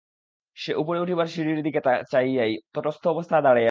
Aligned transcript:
সে 0.57 0.71
উপরে 0.75 0.99
উঠিবার 0.99 1.27
সিঁড়ির 1.27 1.59
দিকে 1.63 1.79
চাহিয়াই 2.11 2.53
তটস্থ 2.73 3.03
অবস্থায় 3.07 3.41
দাঁড়াইয়া 3.41 3.51
রহিল! 3.51 3.59